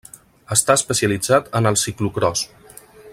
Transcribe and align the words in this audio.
Està 0.55 0.75
especialitzat 0.79 1.53
en 1.61 1.73
el 1.73 1.79
ciclocròs. 1.83 2.45